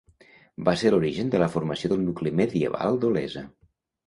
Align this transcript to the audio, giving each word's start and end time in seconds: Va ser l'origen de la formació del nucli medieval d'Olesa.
Va 0.69 0.73
ser 0.83 0.91
l'origen 0.95 1.29
de 1.35 1.41
la 1.43 1.49
formació 1.57 1.91
del 1.93 2.01
nucli 2.07 2.33
medieval 2.41 2.99
d'Olesa. 3.05 3.47